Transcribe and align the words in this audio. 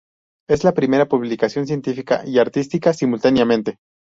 Es 0.49 0.63
la 0.63 0.73
primera 0.73 1.07
publicación 1.07 1.67
científica 1.67 2.23
y 2.25 2.39
artística 2.39 2.91
simultáneamente. 2.91 3.77